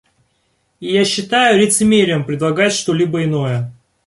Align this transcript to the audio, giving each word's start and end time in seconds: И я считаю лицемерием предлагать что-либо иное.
И 0.79 0.91
я 0.93 1.05
считаю 1.05 1.59
лицемерием 1.61 2.25
предлагать 2.25 2.73
что-либо 2.73 3.23
иное. 3.23 3.71